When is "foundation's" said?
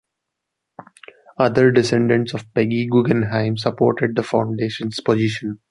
4.23-4.99